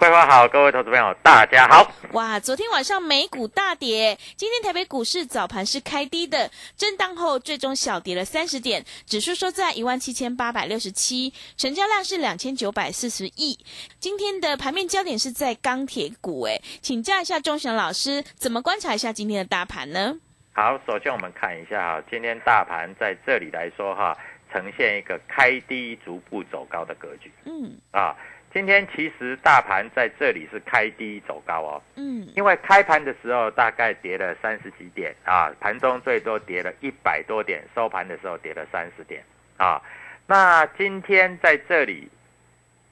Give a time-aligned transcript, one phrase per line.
[0.00, 1.92] 桂花好，各位投资朋友大家好。
[2.12, 13.58] 哇，昨天晚上美股大跌，今天台北股市早盘是开低的，震荡后最终小跌了三十点，指数收在一万七千八百六十七，成交量是两千九百四十亿。
[13.98, 20.16] 今天的盘面焦点是在钢铁股，哎，请教一下钟祥老师，怎么观察一下今天的大盘呢？
[20.54, 24.16] 好，首先我们看一下哈，今天大盘在这里来说哈，
[24.50, 27.30] 呈现一个开低逐步走高的格局。
[27.44, 28.16] 嗯啊，
[28.52, 39.22] 今天其实大盘在这里是开低走高哦，嗯因为开盘的时候大概跌了三十几点啊，盘中最多跌了一百多点，收盘的时候跌了三十点
[39.56, 39.80] 啊。
[40.26, 42.10] 那今天在这里，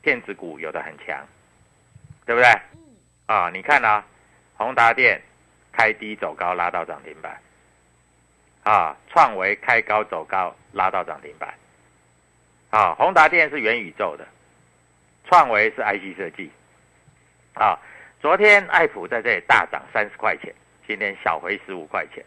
[0.00, 1.26] 电子股有的很强，
[2.24, 2.48] 对不对？
[3.26, 4.04] 啊，你看啊，
[4.56, 5.20] 宏达电
[5.72, 7.36] 开低走高拉到涨停板，
[8.62, 11.52] 啊，创维开高走高拉到涨停板，
[12.70, 14.24] 啊，宏达电是元宇宙的，
[15.28, 16.50] 创维是 IC 设计，
[17.52, 17.78] 啊，
[18.18, 20.52] 昨天爱普在这里大涨三十块钱，
[20.86, 22.24] 今天小回十五块钱。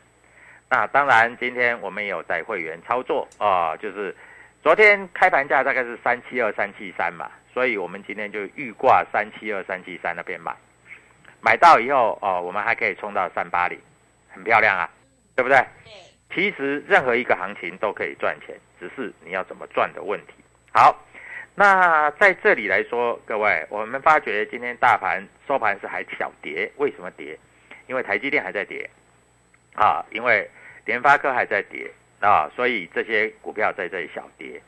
[0.69, 4.15] 那当然，今天我们也有在会员操作啊、就是
[4.61, 10.55] 昨天开盘价大概是三七二、三七三嘛，所以我们今天就预挂三七二、三七三那边买，
[11.41, 13.79] 买到以后哦，我们还可以冲到三八零，
[14.29, 14.87] 很漂亮啊，
[15.35, 15.57] 对不对？
[16.33, 20.33] 其实任何一个行情都可以赚钱，只是你要怎么赚的问题。
[20.71, 20.95] 好，
[21.53, 27.37] 那在这里来说，各位，我们发觉今天大盘收盘是还小跌，为什么跌？
[27.87, 28.89] 因为台积电还在跌，
[29.75, 30.49] 啊，因为
[30.85, 31.91] 联发科还在跌
[32.21, 34.61] 啊，所以这些股票在这里小跌。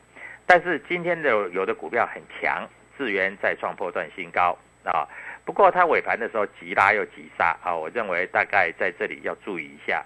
[0.45, 2.67] 但是今天的有的股票很强，
[2.97, 5.07] 智源再创破断新高啊，
[5.45, 10.03] 不过它尾盘的时候急拉又急杀啊，我认为大概在这里要注意一下。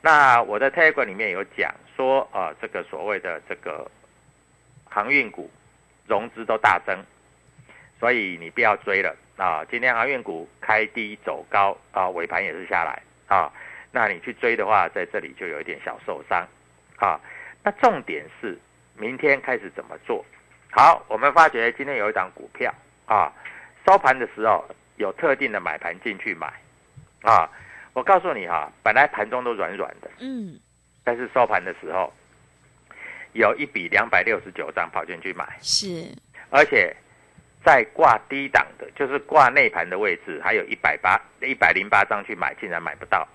[0.00, 3.90] 那我的 Telegram 里面有讲说，啊，这个所谓的这个
[4.88, 5.50] 航运股
[6.06, 6.98] 融资都大增，
[7.98, 9.64] 所以你不要追了啊。
[9.70, 13.52] 今天航运股开低走高啊，尾盘也是下来啊。
[13.90, 16.46] 那你去追的话，在这里就有一点小受伤
[16.96, 17.20] 啊。
[17.62, 18.58] 那重点是
[18.96, 20.24] 明天开始怎么做？
[20.70, 22.74] 好，我们发觉今天有一档股票
[23.06, 23.32] 啊，
[23.86, 24.64] 收盘的时候
[24.96, 26.52] 有特定的买盘进去买
[27.22, 27.48] 啊。
[27.92, 30.58] 我告诉你哈、本来盘中都软软的，嗯
[31.04, 32.10] 但是收盘的时候
[33.32, 36.06] 有一笔两百六十九张跑进去买，是
[36.50, 36.94] 而且
[37.64, 43.26] 在挂低档的，就是挂内盘的位置，还有一百八一百零八张去买，竟然买不到，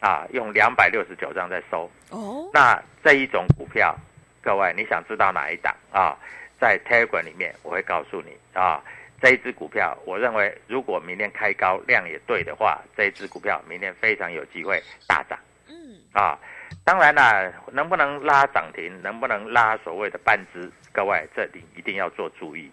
[0.00, 1.90] 啊，用两百六十九张在收。
[2.10, 3.96] 哦那这一种股票，
[4.42, 6.16] 各位你想知道哪一档啊？
[6.58, 8.82] 在 Telegram 里面我会告诉你啊，
[9.20, 15.38] 这一只股票，我认为如果明天开高量也对的话，这一只股票明天非常有机会大涨
[15.68, 16.38] 嗯啊。
[16.84, 22.70] 当然啦，能不能拉涨停，能不能拉所谓的半只，各位这里一定要做注意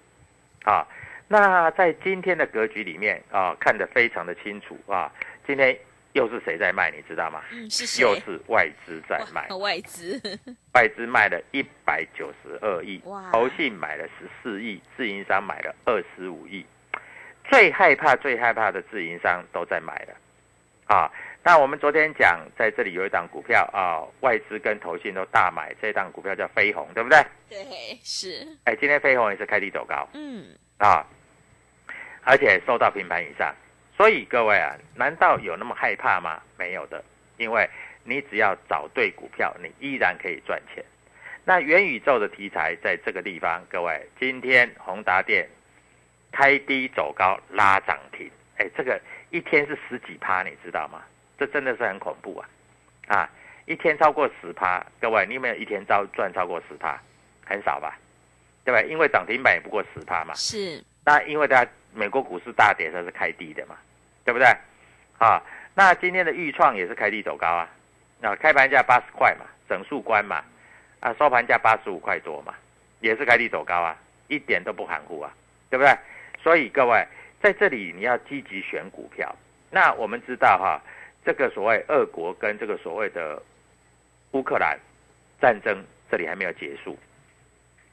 [0.63, 0.85] 啊。
[1.27, 5.09] 那在今天的格局里面啊，看得非常的清楚啊。
[5.47, 5.77] 今天
[6.11, 6.91] 又是谁在卖？
[6.91, 7.41] 你知道吗？
[7.51, 8.01] 嗯，是谁？
[8.01, 10.21] 又是外资在卖，外资，
[10.75, 16.65] 外资卖了一百九十二亿哇，投信买了十四亿，自营商买了二十五亿。
[17.49, 20.13] 最害怕、最害怕的自营商都在买了
[20.87, 21.11] 啊！
[21.43, 27.17] 那我们昨天讲，在这里有一档股票啊，外资跟投信都大买，这档股票叫飞鸿，对不对？
[27.49, 31.03] 对，是，哎，今天飞鸿也是开低走高嗯，啊，
[32.23, 33.53] 而且收到平盘以上。
[33.97, 36.39] 所以各位啊，难道有那么害怕吗？
[36.57, 37.03] 没有的，
[37.37, 37.67] 因为
[38.03, 40.85] 你只要找对股票，你依然可以赚钱。
[41.43, 45.49] 那元宇宙的题材在这个地方，各位，今天宏达电
[46.31, 49.01] 开低走高拉涨停，哎，这个
[49.31, 51.01] 一天是十几趴，你知道吗？
[51.41, 52.45] 这真的是很恐怖啊！
[53.07, 53.29] 啊，
[53.65, 57.01] 一天超过十趴，各位，你有没有一天招赚超过十趴？
[57.43, 57.97] 很少吧，
[58.63, 58.79] 对吧？
[58.83, 60.35] 因为涨停板也不过十趴嘛。
[60.35, 61.65] 是，那因为它
[61.95, 63.75] 美国股市大跌，它是开低的嘛，
[64.23, 64.47] 对不对？
[65.17, 65.41] 啊，
[65.73, 67.67] 那今天的预创也是开低走高啊，
[68.21, 70.43] 啊，开盘价八十块嘛，整数关嘛，
[70.99, 72.53] 啊，收盘价八十五块多嘛，
[72.99, 73.97] 也是开低走高啊，
[74.27, 75.33] 一点都不含糊啊，
[75.71, 75.91] 对不对？
[76.43, 77.03] 所以各位
[77.41, 79.35] 在这里你要积极选股票。
[79.73, 80.81] 那我们知道哈，
[81.23, 83.41] 这个所谓俄国跟这个所谓的
[84.31, 84.79] 乌克兰
[85.39, 86.97] 战争，这里还没有结束，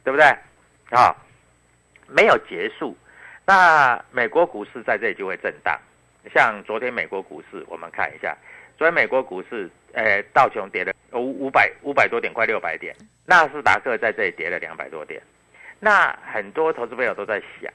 [0.05, 0.25] 对不对？
[0.91, 1.15] 啊，
[2.07, 2.97] 没有结束。
[3.45, 5.79] 那美国股市在这里就会震荡，
[6.35, 8.37] 像昨天美国股市，我们看一下，
[8.77, 12.95] 昨天美国股市，呃，道琼跌了五五百五百多点，快六百点，
[13.27, 15.23] 纳斯达克在这里跌了两百多点。
[15.81, 17.73] 那很多投资朋友都在想，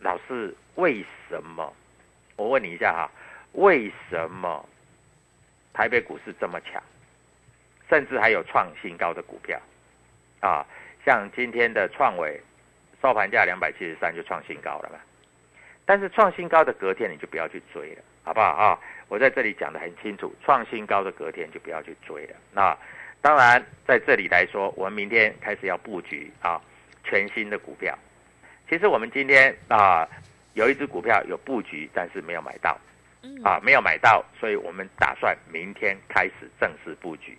[0.00, 1.72] 老师为什么？
[2.36, 3.10] 我问你一下哈，
[3.54, 4.64] 为什么
[5.72, 6.82] 台北股市这么强，
[7.88, 9.60] 甚至还有创新高的股票
[10.40, 10.64] 啊？
[11.04, 12.40] 像今天的创维
[13.02, 14.98] 收盘价两百七十三就创新高了嘛？
[15.84, 18.80] 但是创新高的隔天你就不要去追了，好不好啊？
[19.08, 22.36] 我在这里讲的很清楚，创新高的隔天就不要去追了。
[22.52, 22.76] 那
[23.20, 26.60] 当然在这里来说，我们明天开始要布局啊
[27.04, 27.96] 全新的股票。
[28.68, 30.08] 其实我们今天啊
[30.54, 32.78] 有一只股票有布局，但是没有买到，
[33.42, 37.36] 啊，没有买到，所以我们打算明天开始正式布局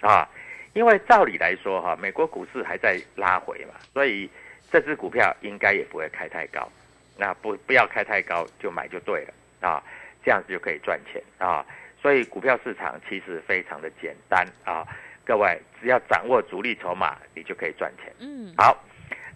[0.00, 0.28] 啊。
[0.74, 4.30] 因为照理来说哈，美国股市还在拉回嘛，所以
[4.70, 6.70] 这只股票应该也不会开太高。
[7.16, 9.82] 那不不要开太高，就买就对了啊，
[10.24, 11.66] 这样子就可以赚钱啊。
[12.00, 14.86] 所以股票市场其实非常的简单啊，
[15.24, 18.12] 各位只要掌握主力筹码，你就可以赚钱。
[18.20, 18.78] 嗯，好，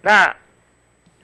[0.01, 0.33] 那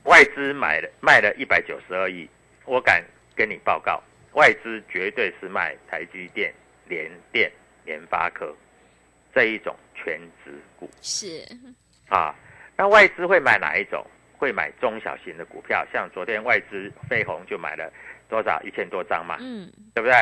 [0.02, 2.28] 外资买了卖了一百九十二亿，
[2.64, 3.04] 我敢
[3.36, 4.02] 跟你报告，
[4.32, 6.52] 外资绝对是卖台积电、
[6.86, 7.50] 联电、
[7.84, 8.54] 联发科
[9.34, 11.46] 这一种全值股是，
[12.08, 12.34] 啊。
[12.76, 14.06] 那外资会买哪一种？
[14.36, 17.92] 会买中小型的股票，像昨天外资飞鸿就买了
[18.28, 20.14] 多少一千多张嘛，嗯，对不对？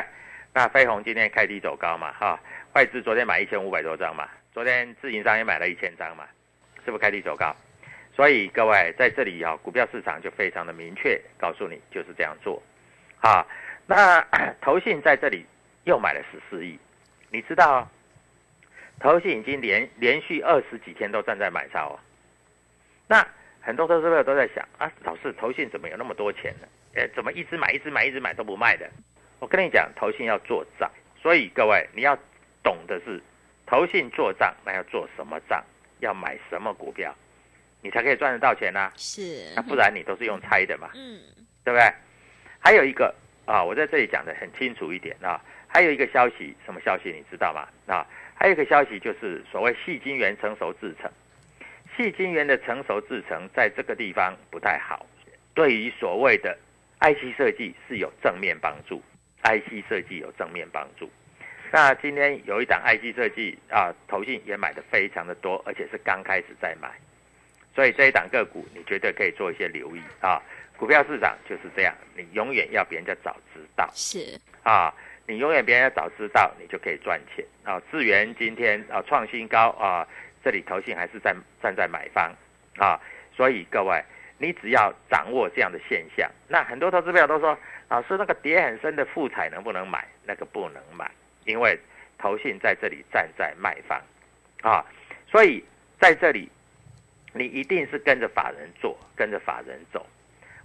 [0.55, 2.41] 那飞鸿今天开低走高嘛，哈，
[2.73, 6.26] 外资昨天买一千五百多张嘛，昨天自营商也买了一千张嘛，
[6.82, 7.55] 是不是开低走高？
[8.14, 12.62] 所以各位在这里啊，股票市场就非常的明确，告诉你就是这样做，
[13.20, 13.46] 啊，
[13.86, 14.20] 那
[14.60, 15.44] 投信在这里
[15.84, 16.78] 又买了十四亿，
[17.30, 17.88] 你知道、哦，
[19.00, 21.98] 投信已经连连续二十几天都站在买超哦，
[23.08, 23.26] 那
[23.60, 26.68] 很多投资者都在想啊，老师投信怎么有那么多钱呢？
[26.94, 28.88] 哎，怎么一直买一直买一直买都不卖的？
[29.38, 30.90] 我跟你讲，投信要做账，
[31.20, 32.16] 所以各位你要
[32.62, 33.20] 懂的是，
[33.66, 35.62] 投信做账，那要做什么账？
[36.00, 37.14] 要买什么股票，
[37.80, 41.18] 你才可以赚得到钱呢、是，那不然你都是用猜的嘛，嗯，
[41.64, 41.90] 对不对？
[42.58, 43.14] 还有一个
[43.45, 47.69] 啊，我在这里讲的很清楚一点啊，还有一个消息，什么消息你知道吗？
[47.87, 51.11] 啊，还有一个消息就是所谓细晶圆成熟制成，
[51.97, 55.07] 细晶圆的成熟制成在这个地方不太好，
[55.54, 56.57] 对于所谓的
[57.00, 59.02] IC 设计是有正面帮助
[59.45, 61.09] ，IC 设计有正面帮助。
[61.73, 66.88] 那今天有一档 IC 设计啊，投信也买的非常的多，而且是刚开始在买，
[67.75, 70.40] 所以这一档个股你绝对可以做一些留意啊。
[70.76, 74.92] 股票市场就是这样，你永远要别人家早知道是，啊，
[75.26, 77.80] 你永远别人家早知道，你就可以赚钱啊。
[77.90, 80.06] 智源今天啊创新高啊，
[80.45, 82.30] 这里投信还是在站在买方
[82.76, 83.00] 啊，
[83.35, 84.02] 所以各位，
[84.38, 90.06] 你只要掌握这样的现象，那很多投资朋都说，老师那个跌很深的富彩能不能买？
[90.25, 91.11] 那个不能买，
[91.45, 91.78] 因为
[92.18, 93.99] 投信在这里站在卖方
[94.62, 94.85] 啊，
[95.30, 95.64] 所以
[95.99, 96.50] 在这里
[97.33, 100.04] 你一定是跟着法人做，跟着法人走。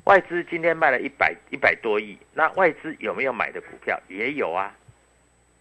[0.05, 3.99] 外资今天卖了一百一百多亿，那外资有没有买的股票？
[4.07, 4.73] 也有啊，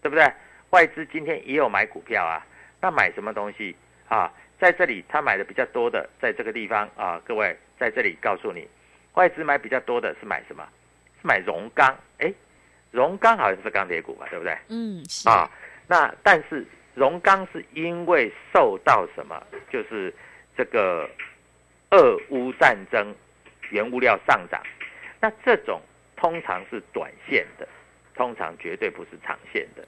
[0.01, 0.31] 对不对？
[0.71, 2.45] 外资今天也有买股票啊，
[2.79, 3.75] 那买什么东西
[4.07, 4.31] 啊？
[4.59, 8.67] 在这里他买的比较多的，在这个地方啊，各位在这里告诉你，
[9.13, 10.67] 外资买比较多的是买什么？
[11.21, 11.95] 是买荣钢。
[12.19, 12.33] 哎，
[12.91, 14.57] 荣钢好像是钢铁股吧，对不对？
[14.69, 15.49] 嗯，是啊，
[15.87, 19.41] 那但是荣钢是因为受到什么？
[19.71, 20.13] 就是
[20.55, 21.09] 这个
[21.91, 23.13] 俄乌战争，
[23.71, 24.61] 原物料上涨，
[25.19, 25.81] 那这种
[26.15, 27.67] 通常是短线的，
[28.13, 29.85] 通常绝对不是长线的，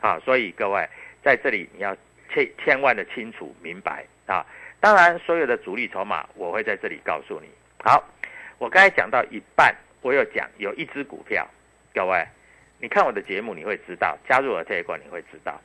[0.00, 0.88] 啊，所以各位
[1.22, 1.94] 在这里你要
[2.32, 4.46] 千千万的清楚明白啊。
[4.80, 7.48] 当然，所有的主力筹码我会在这里告诉你。
[7.82, 8.02] 好，
[8.58, 11.46] 我刚才讲到一半，我有讲有一只股票，
[11.94, 12.26] 各位，
[12.78, 15.58] 你看我的节目你会知道，加入了这一关你会知道，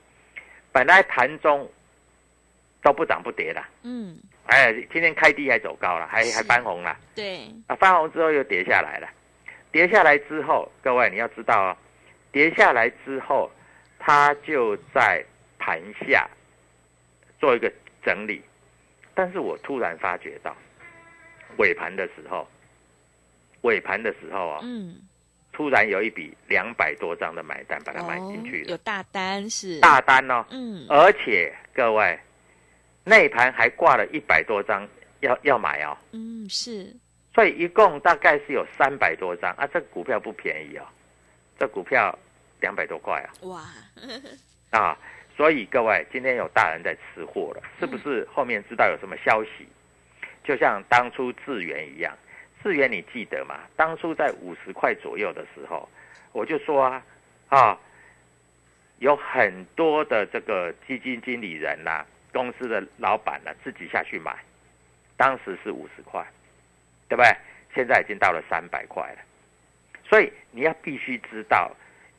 [0.71, 1.69] 本来盘中
[2.81, 4.17] 都不涨不跌的，嗯，
[4.49, 9.07] 哎，今天开低还走高了，还还翻红了，对，啊，翻红之后又跌下来了，
[9.71, 11.77] 跌下来之后，各位你要知道哦，
[12.31, 13.49] 跌下来之后，
[13.99, 15.23] 它就在
[15.59, 16.27] 盘下
[17.39, 17.71] 做一个
[18.03, 18.41] 整理，
[19.13, 20.55] 但是我突然发觉到，
[21.57, 22.47] 尾盘的时候，
[23.61, 24.95] 尾盘的时候啊、嗯，
[25.53, 32.19] 突然有一笔两百多张的买单把它买进去了，哦有大单是，大单哦，嗯，而且各位
[33.09, 34.87] 内盘还挂了一百多张
[35.21, 35.97] 要要买哦。
[36.11, 36.95] 嗯，是，
[37.33, 40.85] 所以一共大概是有三百多张啊，这股票不便宜哦，
[41.57, 42.17] 这股票
[42.61, 43.65] 两百多块啊哇，
[44.79, 44.97] 啊！
[45.35, 48.27] 所以各位今天有大人在吃货了，是不是？
[48.31, 49.67] 后面知道有什么消息？
[50.43, 52.15] 就像当初智源一样，
[52.61, 53.59] 智源你记得吗？
[53.75, 55.87] 当初在五十块左右的时候，
[56.33, 57.03] 我就说啊
[57.47, 57.79] 啊，
[58.99, 64.35] 有很多的这个基金经理人呐、公司的老板呢、自己下去买，
[65.17, 66.25] 当时是五十块，
[67.07, 67.29] 对不对？
[67.75, 69.19] 现在已经到了三百块了，
[70.03, 71.71] 所以你要必须知道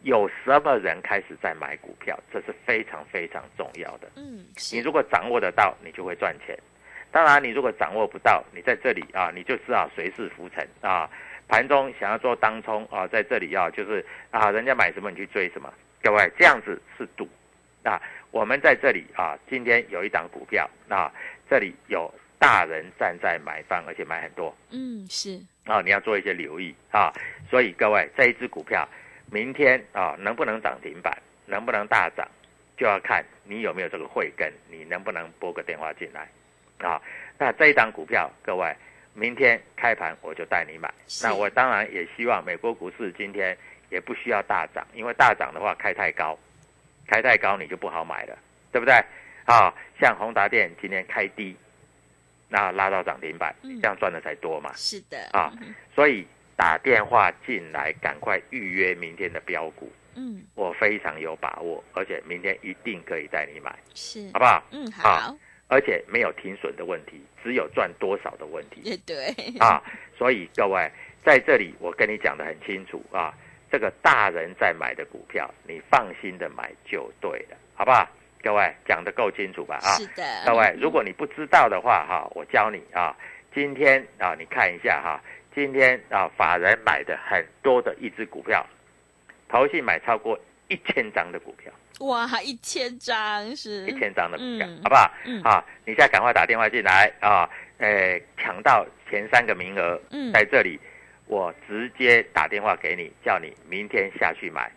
[0.02, 4.08] 有什么人开始在买股票，这是非常非常重要的。
[4.14, 6.56] 嗯，你，如果掌握得到，你就会赚钱。
[7.10, 11.10] 当然，你如果掌握不到，你在这里啊，你就只好随势浮沉啊。
[11.48, 15.74] 盘中想要做当冲啊，在这里啊，就是啊，人家买什么你去追什么。
[16.00, 17.28] 各位，这样子是赌
[17.82, 18.00] 啊。
[18.30, 21.12] 我们在这里啊，今天有一档股票啊，
[21.48, 27.12] 这里有大人站在买方，而且买很多嗯，是，啊，你要做一些留意啊。
[27.50, 28.88] 所以各位，这一只股票
[29.30, 32.26] 明天啊能不能涨停板，能不能大涨，
[32.76, 36.28] 就要看你有没有这个慧根，你能不能拨个电话进来
[36.78, 37.02] 啊？
[37.36, 38.72] 那这一档股票，各位
[39.12, 40.88] 明天开盘我就带你买。
[41.22, 43.56] 那我当然也希望美国股市今天
[43.90, 46.38] 也不需要大涨，因为大涨的话开太高，
[47.10, 48.38] 开太高你就不好买了，
[48.70, 48.94] 对不对？
[49.46, 51.56] 啊，像宏达电今天开低，
[52.48, 54.70] 那拉到涨停板，嗯这样赚的才多嘛。
[54.76, 55.52] 是的，啊
[55.92, 56.24] 所以
[56.56, 64.62] 打电话进来，赶快预约明天的标股，嗯，我非常有把握，而且明天一定可以带你买，是好，不好？
[64.70, 65.36] 嗯，好，
[65.66, 69.82] 而且没有停损的问题，只有赚多少的问题也 对，啊！
[70.16, 70.88] 所以各位
[71.24, 73.34] 在这里，我跟你讲的很清楚啊，
[73.70, 78.08] 这个大人在买的股票，你放心的买就对了，好不好？
[78.42, 79.76] 各位讲的够清楚吧？
[79.82, 83.14] 啊，是的，各位，如果你不知道的话，哈，我教你啊。
[83.52, 85.20] 今天啊，你看一下哈，
[85.52, 88.64] 今天啊，法人买的很多的一只股票，
[89.48, 91.72] 投信买超过一千张的股票，
[92.06, 95.10] 哇，一千张是一千张的股票，嗯好不好？
[95.24, 100.78] 嗯啊，你现在赶快打电话进来啊，呃，抢到前三个名额，嗯在这里，
[101.30, 104.68] 我直接打电话给你，叫你明天下去买，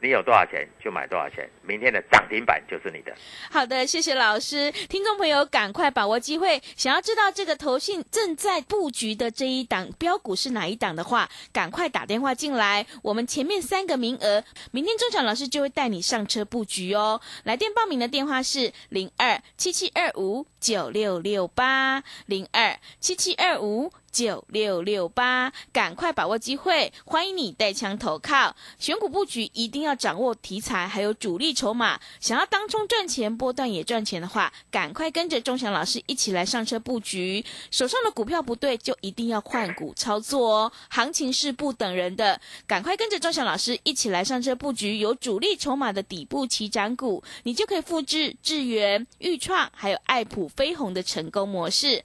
[0.00, 3.12] 你有多少钱就买多少钱，明天的涨停板就是你的。
[3.50, 4.70] 好的，谢谢老师。
[4.88, 6.62] 听众朋友，赶快把握机会。
[6.76, 12.86] 想要知道这个投信正在布局的这一档标股是哪一档的话，赶快打电话进来。
[13.02, 17.20] 我们前面三个名额，明天中场老师就会带你上车布局哦。
[17.42, 23.92] 来电报名的电话是零二七七二五九六六八零二七七二五。
[24.10, 26.92] 九六六八，赶快把握机会！
[27.04, 32.00] 欢迎你带枪投靠，选股布局一定要掌握题材，还有主力筹码。
[32.20, 37.44] 想要当中赚钱，波段也赚钱的话，赶快跟着钟祥老师一起来上车布局。
[37.70, 40.72] 手上的股票不对，就一定要换股操作哦。
[40.88, 52.04] 行情是不等人的，赶快跟着钟祥老师一起来上车布局有主力筹码的底部起涨股，你就可以复制智源、豫创还有爱普、飞鸿的成功模式。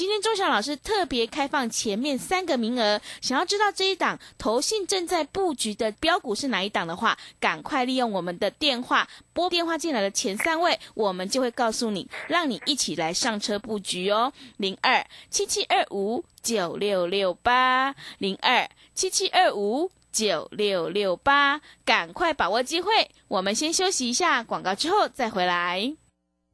[0.00, 14.32] 今天钟祥老师特别开放前面三个名额，想要知道这一档投信正在布局的标股是哪一档的话，赶快利用我们的电话拨电话进来的前三位，我们就会告诉你，让你一起来上车布局哦。
[14.56, 19.90] 零二七七二五九六六八零二七七二五。
[20.12, 22.90] 九六六八，赶快把握机会。
[23.28, 25.94] 我们先休息一下广告，之后再回来。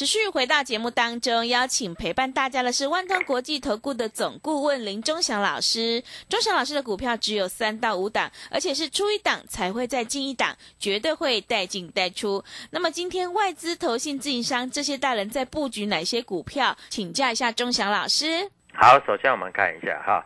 [0.00, 6.02] 持续回到节目当中，邀请陪伴大家的是万通国际投顾的总顾问林忠祥老师。
[6.26, 12.42] 忠祥老师的股票只有三到五档，而且是出一档才会再进一档，绝对会带进带出。
[12.70, 16.74] 那么今天外资、投信、自营商这些大人在布局哪些股票？
[16.88, 18.50] 请教一下忠祥老师。
[18.72, 20.24] 好，首先我们看一下哈，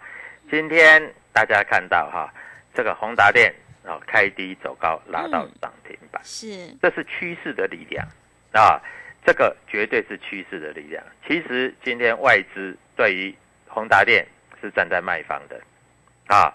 [0.49, 1.03] 今天
[1.33, 2.33] 大家看到哈，
[2.73, 3.53] 这个宏达电
[3.85, 8.07] 啊开低走高，拉到涨停板，是，这是趋势的力量
[8.53, 8.81] 啊。
[9.25, 11.03] 这个绝对是趋势的力量。
[11.27, 13.35] 其实今天外资对于
[13.67, 14.27] 宏达电
[14.61, 15.61] 是站在卖方的，
[16.27, 16.53] 啊，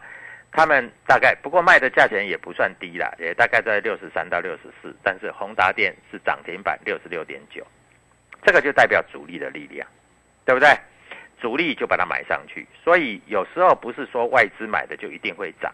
[0.51, 7.65] 他们大概不过卖的价钱也不算低啦，也大概在六十三到六十四，但是宏达电是涨停板六十六点九，
[8.43, 9.87] 这个就代表主力的力量，
[10.45, 10.69] 对不对？
[11.41, 15.73] 主力就把它买上去，所以有时候不是说外资买的就一定会涨，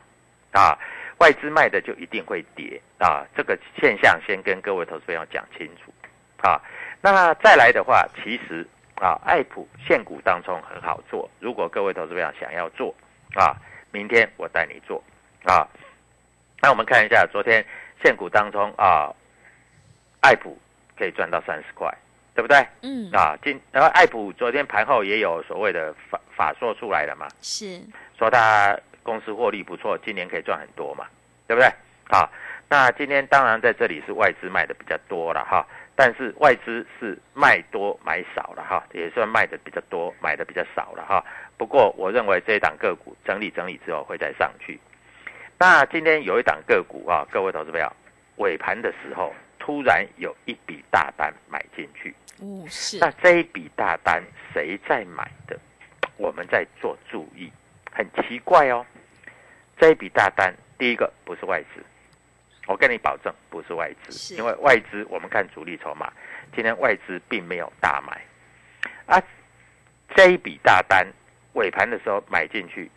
[0.52, 0.78] 啊，
[1.18, 2.80] 外资卖的就一定会跌。
[3.00, 5.92] 啊，这个现象先跟各位投资朋友讲清楚，
[6.46, 6.62] 啊。
[7.02, 11.30] 那再来的话，其实啊，爱普现股当中很好做。
[11.40, 12.94] 如果各位投资者想要做
[13.36, 13.56] 啊，
[13.92, 15.04] 明天我带你做
[15.44, 15.68] 啊。
[16.62, 17.64] 那我们看一下昨天
[18.04, 19.14] 现股当中啊，
[20.22, 20.58] 爱普
[20.98, 21.92] 可以赚到三十块，
[22.34, 22.66] 对不对？
[22.82, 23.12] 嗯。
[23.12, 27.28] 啊，今然后爱普昨天盘后也有所谓的法法说出来了嘛？
[27.42, 27.82] 是。
[28.18, 31.06] 说他公司获利不错，今年可以赚很多嘛？
[31.46, 31.68] 对不对？
[32.10, 32.28] 啊，
[32.70, 35.68] 那今天当然在这里是外资卖的比较多了哈。
[35.96, 41.24] 但是外资是卖多买少了哈，也算卖的比较多，买的比较少了哈。
[41.58, 44.80] 不过我认为这一档个股整理整理之后会再上去。
[45.58, 47.90] 那今天有一档个股啊，各位投资朋友，
[48.38, 52.14] 尾盘的时候突然有一笔大单买进去。
[52.42, 52.98] 哦，是。
[53.00, 54.22] 那这一笔大单
[54.54, 55.58] 谁在买的？
[56.18, 57.52] 我们在做注意，
[57.92, 58.86] 很奇怪哦。
[59.78, 61.82] 这一笔大单，第一个不是外资。
[62.68, 66.12] 我跟你保证，不是外资，因为外资我们看主力筹码，
[66.54, 68.22] 今天外资并没有大买，
[69.06, 69.22] 啊，
[70.16, 71.06] 这一笔大单
[71.54, 72.90] 尾盘的时候买进去，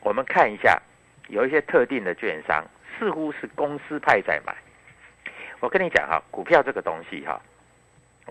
[0.00, 0.80] 我们看一下，
[1.28, 2.64] 有一些特定的券商
[2.98, 4.54] 似乎是公司派在买。
[5.60, 7.40] 我跟你讲哈，股票这个东西哈，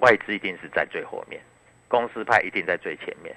[0.01, 1.41] 外资一定是在最后面，
[1.87, 3.33] 公司派一定在最前面，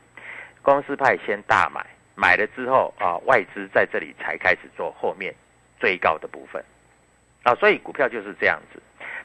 [0.60, 1.86] 公司派先大买，
[2.16, 5.32] 买了之后啊，外资在这里才开始做后面
[5.78, 6.60] 最高的部分。
[7.44, 8.82] 啊，所以股票就是这样子。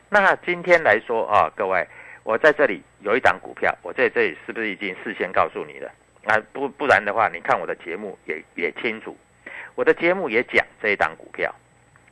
[0.09, 1.87] 那今天来说啊，各位，
[2.23, 5.89] 我在这里有一档股票，我在这里是不是已经事先告诉你了？
[6.25, 9.15] 啊，不不然的话，你看我的节目也也清楚，
[9.75, 11.53] 我的节目也讲这一档股票。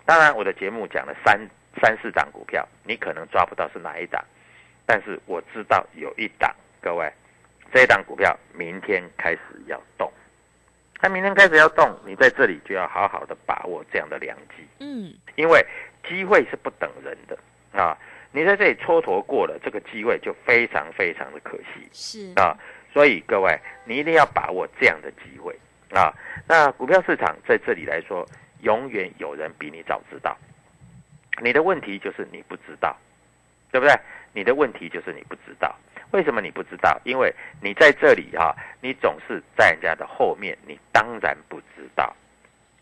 [0.05, 1.37] 当然，我的节目讲了三
[1.81, 4.23] 三四档股票，你可能抓不到是哪一档，
[4.85, 7.11] 但是我知道有一档，各位，
[7.73, 10.09] 这一档股票明天开始要动。
[10.99, 14.67] 它明天开始要动，你在这里就要好好的把握这样的良机。
[14.79, 15.65] 嗯，因为。
[16.07, 17.37] 机会是不等人的
[17.71, 17.97] 啊！
[18.31, 21.89] 你在这里蹉跎过了，这个机会就非常非常的可惜。
[21.91, 22.55] 是啊，
[22.93, 25.57] 所以各位，你一定要把握这样的机会
[25.91, 26.13] 啊！
[26.47, 28.27] 那股票市场在这里来说，
[28.61, 30.37] 永远有人比你早知道。
[31.41, 32.95] 你的问题就是你不知道，
[33.71, 33.93] 对不对？
[34.33, 35.75] 你的问题就是你不知道。
[36.11, 36.99] 为什么你不知道？
[37.03, 42.15] 因为你在这里哈，你总是在人家的后面，你当然不知道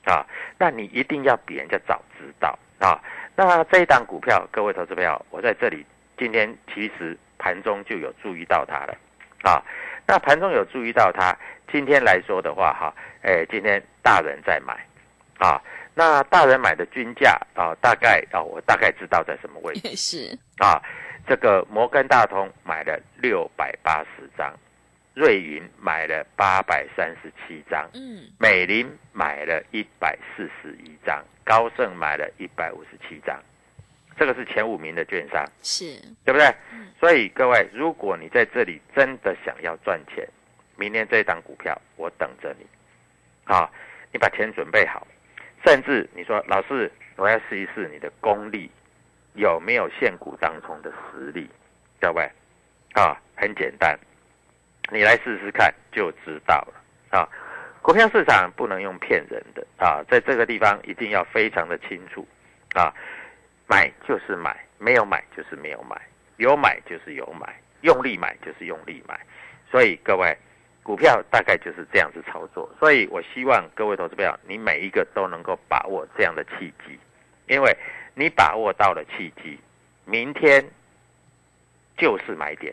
[0.05, 0.25] 啊。
[0.57, 3.01] 那你一定要比人家早知道啊。
[3.35, 5.85] 那这一档股票，各位投资朋友，我在这里
[6.17, 8.95] 今天其实盘中就有注意到它了，
[9.43, 9.61] 啊，
[10.07, 11.37] 那盘中有注意到它，
[11.69, 14.73] 今天来说的话，哈，哎，今天大人在买，
[15.37, 15.61] 啊，
[15.93, 20.81] 那大人买的均价啊，大概啊，我大概知道在什么位置， 是啊，
[21.27, 24.53] 这个摩根大通买了六百八十张。
[25.15, 33.41] 瑞云买了八百三十七张，嗯，美林买了一百四十一张，高盛买了一百五十七张，
[34.19, 35.85] 这个是前五名的券商，是。
[36.25, 36.53] 对不对？
[36.99, 40.27] 所以各位，如果你在这里真的想要赚钱，
[40.75, 42.65] 明天这一档股票我等着你，
[43.45, 43.71] 啊，
[44.11, 45.07] 你把钱准备好，
[45.65, 48.69] 甚至你说老师，我要试一试你的功力
[49.35, 51.49] 有没有现股当中的实力，
[52.01, 52.29] 各位，
[52.95, 53.97] 啊，很简单。
[54.91, 56.73] 你来试试看就知道了
[57.17, 57.27] 啊！
[57.81, 62.27] 股票市场不能用骗人的啊，在这个地方一定要非常的清楚
[62.73, 62.93] 啊，
[63.67, 66.01] 买就是买，没有买就是没有买，
[66.37, 69.19] 有买就是有买，用力买就是用力买，
[69.71, 70.35] 所以各位。
[70.83, 76.99] 股票大概就是这样子操作，所以我希望各位投资友，你每一个都能够把握这样的契机，
[77.47, 77.75] 因为
[78.13, 79.59] 你把握到了契机，
[80.05, 80.63] 明天
[81.97, 82.71] 就是买点，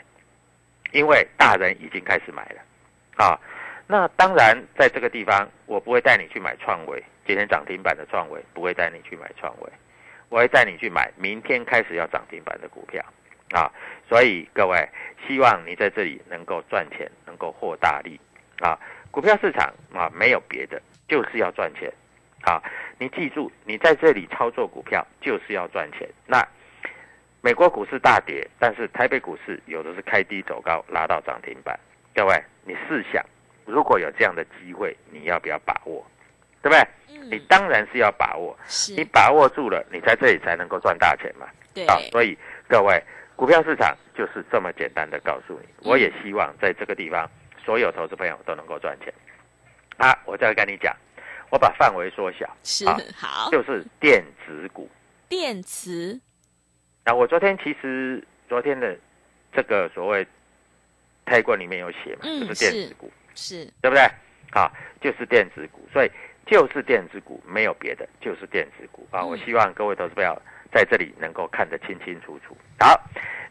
[0.92, 3.38] 因为大人已经开始买了，啊，
[3.86, 9.70] 那当然在这个地方，我不会带你去买创维，今天涨停板的创维，不会带你去买创维，
[10.28, 13.04] 我会带你去买明天开始要涨停板的股票。
[13.52, 13.70] 啊，
[14.08, 14.88] 所以各位，
[15.26, 18.18] 希望你在这里能够赚钱，能够获大利。
[18.60, 18.78] 啊，
[19.10, 21.92] 股票市场啊，没有别的，就是要赚钱。
[22.46, 22.62] 啊，
[22.96, 26.08] 你记住，你在这里操作股票就是要赚钱。
[26.26, 26.42] 那
[27.44, 31.78] 美国股市大跌，但是台北股市有的是开低走高，拉到涨停板。
[32.14, 33.20] 各位，你试想，
[33.66, 36.06] 如果有这样的机会，你要不要把握？
[36.62, 36.86] 对不对？
[37.28, 38.56] 你当然是要把握。
[38.96, 41.48] 你把握住了，你在这里才能够赚大钱嘛。
[41.74, 41.84] 对。
[41.86, 43.02] 啊，所以各位。
[43.34, 47.28] 股票市场就是这么简单的告诉你，我也希望在这个地方，
[47.64, 49.12] 所有投资朋友都能够赚钱。
[49.96, 50.94] 啊，我再跟你讲，
[51.50, 54.88] 我把范围缩小，是好，就是电子股。
[55.28, 56.20] 电池。
[57.04, 58.96] 那我昨天其实昨天的
[59.52, 60.26] 这个所谓
[61.24, 64.02] 泰冠里面有写嘛，就是电子股，是对不对？
[64.50, 66.10] 好，就是电子股，所以
[66.46, 69.24] 就是电子股，没有别的，就是电子股啊！
[69.24, 70.40] 我希望各位投资朋友。
[70.74, 72.56] 在这里能够看得清清楚楚。
[72.80, 72.98] 好，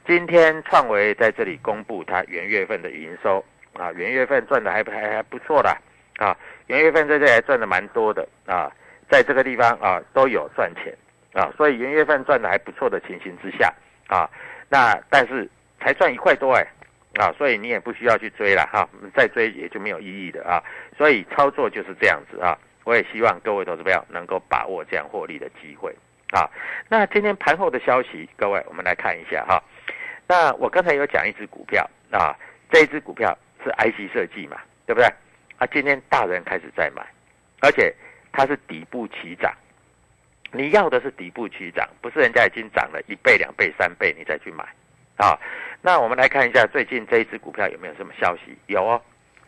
[0.07, 5.69] 今天创维在这里公布它元月份的营收啊，元月份赚的还还还不错的
[6.17, 6.35] 啊，
[6.65, 8.75] 元月份在这里赚的蛮多的啊，
[9.07, 10.91] 在这个地方啊都有赚钱
[11.33, 13.73] 啊，所以元月份赚的还不错的情形之下
[14.07, 14.29] 啊，
[14.69, 16.65] 那但是才赚一块多哎
[17.19, 20.61] 啊，所以你也不需要去追了哈，再追也就没有意义的啊，
[20.97, 25.95] 所以操作就是这样子啊，我也希望各位投资友能够把握这样获利的机会。
[26.31, 26.49] 啊，
[26.87, 29.61] 那今天盘后的消息，各位我们来看一下哈。
[30.27, 32.33] 那我刚才有讲一只股票啊，
[32.71, 35.07] 这一只股票是 IC 设计嘛，对不对？
[35.57, 37.05] 啊，今天大人开始在买，
[37.59, 37.93] 而且
[38.31, 39.53] 它是底部起涨。
[40.51, 44.63] 你要的是底部起涨，不是人家已经涨了一倍、两倍、三倍你再去买
[45.17, 45.37] 啊。
[45.81, 48.57] 那我们来看一下最近这一只股票有没有什么消息？
[48.67, 49.01] 有哦，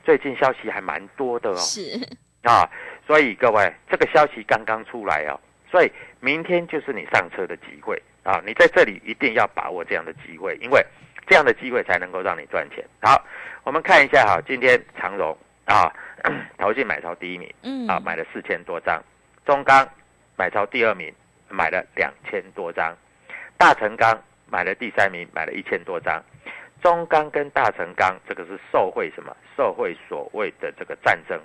[0.03, 1.55] 最近消息还蛮多的哦。
[1.57, 1.81] 是
[2.43, 2.69] 啊，
[3.05, 5.39] 所以各位这个消息刚刚出来哦。
[5.69, 8.39] 所以明天就是你上车的机会啊！
[8.45, 10.85] 你在这里一定要把握这样的机会，因为
[11.25, 12.85] 这样的机会才能够让你赚钱。
[13.01, 13.19] 好，
[13.63, 15.35] 我们看一下哈，今天长荣
[15.65, 15.91] 啊，
[16.59, 19.01] 投信买超第一名，嗯，啊，买了四千多张；
[19.47, 19.83] 中钢
[20.35, 21.13] 买超第二名，
[21.49, 22.93] 买了两千多张；
[23.57, 26.23] 大成钢买了第三名，买了一千多张。
[26.81, 29.35] 中钢跟大成钢这个是受惠什么？
[29.55, 31.39] 受惠所谓的这个战争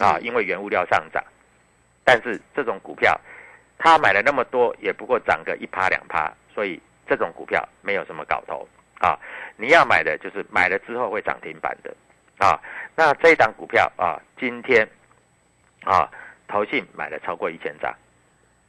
[0.00, 1.24] 啊，因为原物料上涨，
[2.04, 3.18] 但是这种股票。
[3.80, 9.16] 他买了那么多，也不过涨个一趴两趴，所以这种股票没有什么搞头啊！
[9.56, 11.94] 你要买的就是买了之后会涨停板的
[12.38, 12.60] 啊。
[12.96, 14.84] 那这一档股票啊，今天
[15.84, 16.10] 啊，
[16.48, 17.94] 投信买了超过一千张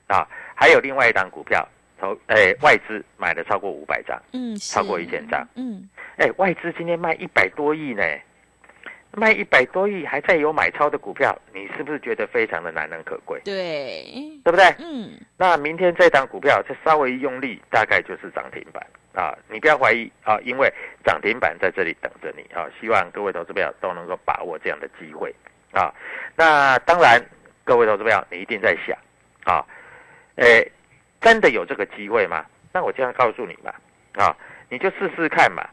[0.10, 1.65] 啊，还有另外一档股票
[1.98, 8.04] 投诶外资买了超过五百张，嗯，超过一千张，嗯，哎，外资今天卖一百多亿呢。
[9.12, 13.41] 卖一百多亿还在有买超的股票，你是不是觉得非常的难能可贵？
[13.43, 14.06] 对，
[14.43, 14.63] 对不对？
[14.78, 15.19] 嗯。
[15.36, 19.36] 那明天这档股票再稍微用力，大概就是涨停板啊！
[19.50, 20.72] 你不要怀疑啊，因为
[21.04, 22.69] 涨停板在这里等着你啊！
[22.80, 25.34] 希望各位投资友都能够把握这样的机会
[25.72, 25.91] 啊！
[26.36, 27.19] 那当然，
[27.63, 28.95] 各位投资友，你一定在想
[29.43, 29.65] 啊，
[30.39, 30.71] 诶，
[31.21, 32.45] 真的有这个机会吗？
[32.71, 33.73] 那我这样告诉你嘛，
[34.23, 34.36] 啊，
[34.69, 35.67] 你就试试看嘛！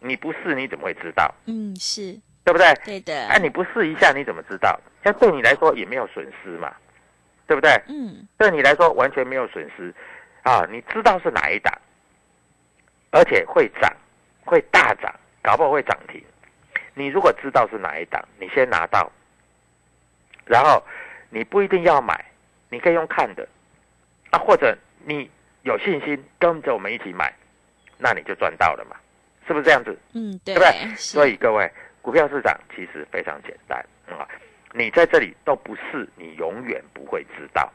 [0.00, 1.32] 你不试你怎么会知道？
[1.46, 2.18] 嗯，是。
[2.44, 2.72] 对不对？
[2.84, 3.26] 对的。
[3.28, 4.78] 哎，你不试一下你怎么知道？
[5.04, 6.74] 像对你来说也没有损失嘛，
[7.46, 7.70] 对不对？
[7.88, 8.26] 嗯。
[8.38, 9.94] 对你来说完全没有损失，
[10.42, 11.72] 啊，你知道是哪一档，
[13.10, 13.92] 而且会涨，
[14.44, 16.22] 会大涨，搞不好会涨停。
[16.94, 19.12] 你如果知道是哪一档，你先拿到，
[20.46, 20.82] 然后
[21.28, 22.24] 你不一定要买，
[22.70, 23.46] 你可以用看的，
[24.30, 25.30] 啊，或者你
[25.62, 27.32] 有信心跟着我们一起买，
[27.98, 28.96] 那你就赚到了嘛，
[29.46, 29.96] 是不是这样子？
[30.14, 30.94] 嗯，对，对不对？
[30.96, 31.70] 所以各位。
[32.00, 34.26] 股票市场其实非常简单啊，
[34.72, 37.70] 你在这里都不是，你永远不会知道，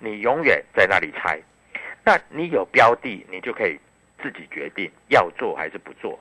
[0.00, 1.40] 你永远在那里猜。
[2.04, 3.78] 那你有标的，你就可以
[4.22, 6.18] 自己决定要做还是不做，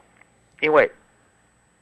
[0.61, 0.89] 因为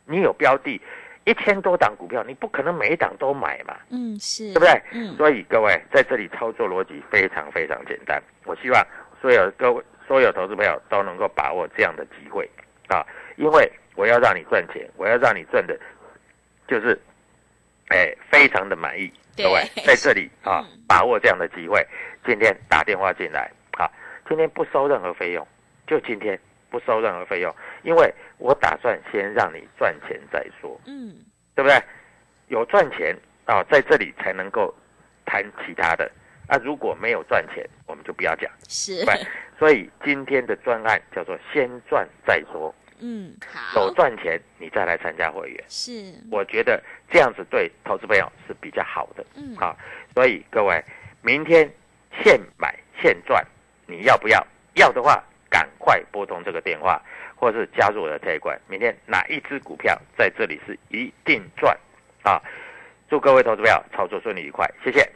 [0.06, 0.82] 你有标的，
[1.28, 4.82] 一千多档股票，你不可能每一档都买嘛，嗯，是，对不对？
[4.94, 8.88] 嗯，所以各位在这里操作逻辑非常非常简单，我希望
[9.22, 12.50] 所有各位所有投资朋友都能够把握这样的机会
[12.88, 13.72] 啊，因为。
[13.98, 15.76] 我要让你赚钱，我要让你赚的，
[16.68, 16.96] 就是
[17.88, 19.12] 哎，非常的满意。
[19.36, 21.84] 各位在这里啊 嗯，把握这样的机会，
[22.24, 23.90] 今天打电话进来啊，
[24.30, 25.48] 今天不收任何费用，
[25.88, 27.54] 就今天不收任何费用，
[27.84, 31.16] 因为我打算先让你赚钱再说，嗯，
[31.56, 31.82] 对不对？
[32.48, 34.74] 有赚钱啊，在这里才能够
[35.26, 36.10] 谈其他的
[36.48, 36.58] 啊。
[36.64, 38.52] 如果没有赚钱，我们就不要讲。
[38.68, 39.16] 是，对，
[39.58, 43.36] 所以今天的专案叫做先赚再说，嗯，
[43.76, 49.26] 有好，赚钱你再来参加会员，是，我觉得这样子对投资朋友是比较好的。
[49.36, 49.78] 嗯，好，
[50.14, 50.84] 所以各位，
[51.22, 51.70] 明天
[52.24, 53.46] 现买现赚，
[53.86, 54.46] 你要不要？
[54.76, 57.02] 要的话，赶快拨通这个电话，
[57.36, 58.56] 或是加入我的推广。
[58.68, 61.78] 明天哪一只股票在这里是一定赚
[62.24, 62.42] 啊？
[63.10, 65.10] 祝各位投资朋友操作顺利愉快，谢谢。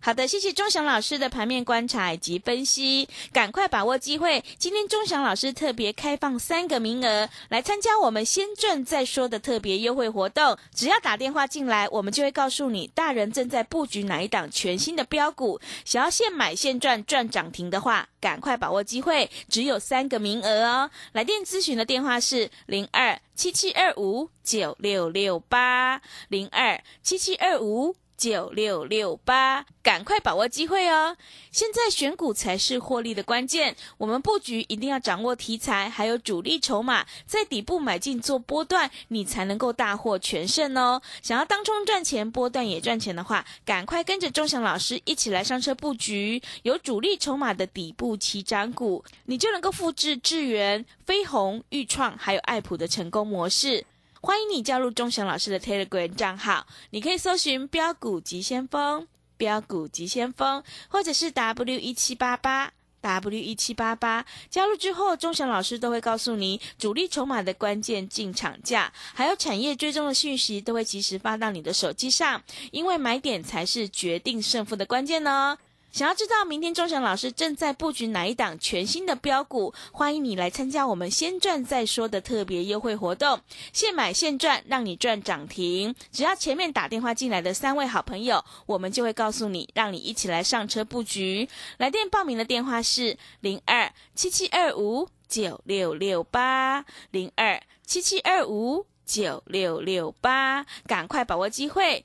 [0.00, 4.42] 好的，谢谢钟祥老师的盘面观察以及分析，赶快把握机会。
[4.56, 20.90] 今天钟祥老师特别开放三个名额来参加我们先赚再说的特别优惠活动，只要打电话进来，我们就会告诉你大人正在布局哪一档全新的标股，想要现买现赚赚涨停的话，赶快把握机会，只有三个名额哦。
[21.12, 27.96] 来电咨询的电话是零二七七二五九六六八零二七七二五。
[28.18, 31.16] 九六六八，赶快把握机会哦！
[31.52, 41.00] 现在选股才是获利的关键，我们布局一定要掌握题材，还有主力筹码，在底部买进做波段，你才能够大获全胜哦。
[41.22, 53.86] 想要当冲赚钱，波段也赚钱的话，赶快跟着钟祥老师一起来上车布局，有主力筹码的底部起涨股，你就能够复制智源、飞鸿、裕创还有爱普的成功模式。
[54.28, 64.26] 欢迎你加入钟祥老师的 Telegram 账号，你可以搜寻“标股急先锋”、“标股急先锋”，或者是 W 一七八八 W 一七八八。
[64.50, 72.42] 加入之后，钟祥老师都会告诉你主力筹码的关键进场价，还有产业追踪的讯息，都会及时发到你的手机上。
[72.70, 75.56] 因为买点才是决定胜负的关键哦。
[75.90, 83.40] 想要知道明天钟祥老师正在布局哪一档全新的标股，欢迎你来参加我们先赚再说的特别优惠活动，
[83.72, 85.94] 现买现赚，让你赚涨停。
[86.12, 91.48] 只要前面打电话进来的三位好朋友，我们就会告诉你，让你一起来上车布局。
[91.78, 102.04] 来电报名的电话是零二七七二五九六六八零二七七二五九六六八，赶快把握机会。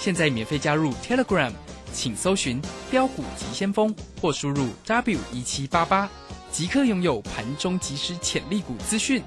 [0.00, 1.52] 现在免费加入 Telegram，
[1.92, 2.58] 请搜寻
[2.90, 6.08] “标股急先锋”或输入 W 一七八八，
[6.50, 9.22] 即刻拥有盘中即时潜力股资讯。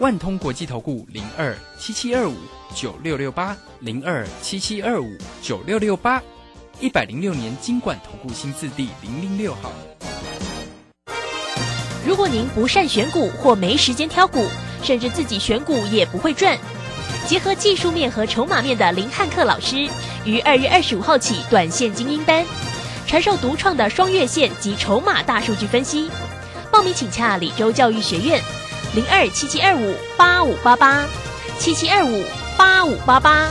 [0.00, 2.34] 万通国际投顾零二七七二五
[2.74, 6.20] 九六六八零二七七二五九六六八，
[6.80, 9.70] 一百零六年经管投顾新字第零零六号。
[12.04, 14.44] 如果您不善选股或没时间挑股，
[14.82, 16.58] 甚至自己选股也不会赚，
[17.28, 19.88] 结合技术面和筹码面的林汉克老师，
[20.26, 22.44] 于二月二十五号起短线精英班，
[23.06, 26.10] 传授独创的双月线及筹码大数据分析。
[26.70, 28.42] 报名请洽李州教育学院，
[28.94, 31.06] 零二七七二五八五八八，
[31.58, 32.24] 七七二五
[32.58, 33.48] 八五八八。